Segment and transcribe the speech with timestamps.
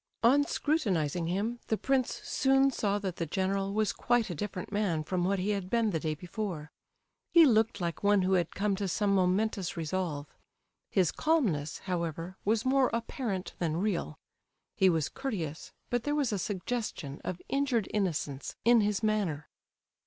[0.23, 5.03] On scrutinizing him, the prince soon saw that the general was quite a different man
[5.03, 6.71] from what he had been the day before;
[7.31, 10.25] he looked like one who had come to some momentous resolve.
[10.89, 14.17] His calmness, however, was more apparent than real.
[14.75, 19.49] He was courteous, but there was a suggestion of injured innocence in his manner.